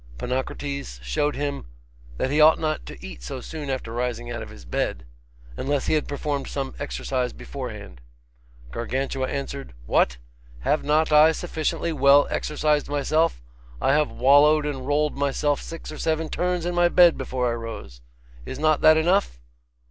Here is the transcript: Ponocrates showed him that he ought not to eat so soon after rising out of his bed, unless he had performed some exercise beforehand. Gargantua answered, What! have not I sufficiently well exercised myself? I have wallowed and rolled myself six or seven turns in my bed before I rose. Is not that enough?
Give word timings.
Ponocrates 0.17 0.99
showed 1.03 1.35
him 1.35 1.67
that 2.17 2.31
he 2.31 2.41
ought 2.41 2.57
not 2.57 2.87
to 2.87 2.97
eat 3.05 3.21
so 3.21 3.39
soon 3.39 3.69
after 3.69 3.93
rising 3.93 4.31
out 4.31 4.41
of 4.41 4.49
his 4.49 4.65
bed, 4.65 5.05
unless 5.57 5.85
he 5.85 5.93
had 5.93 6.07
performed 6.07 6.47
some 6.47 6.73
exercise 6.79 7.33
beforehand. 7.33 8.01
Gargantua 8.71 9.27
answered, 9.27 9.75
What! 9.85 10.17
have 10.61 10.83
not 10.83 11.11
I 11.11 11.33
sufficiently 11.33 11.93
well 11.93 12.25
exercised 12.31 12.89
myself? 12.89 13.43
I 13.79 13.93
have 13.93 14.09
wallowed 14.09 14.65
and 14.65 14.87
rolled 14.87 15.15
myself 15.15 15.61
six 15.61 15.91
or 15.91 15.99
seven 15.99 16.29
turns 16.29 16.65
in 16.65 16.73
my 16.73 16.89
bed 16.89 17.15
before 17.15 17.51
I 17.51 17.53
rose. 17.53 18.01
Is 18.43 18.57
not 18.57 18.81
that 18.81 18.97
enough? 18.97 19.39